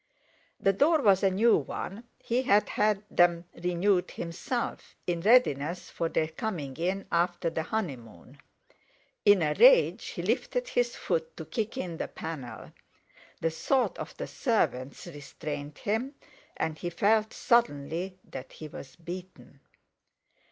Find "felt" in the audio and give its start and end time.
16.89-17.31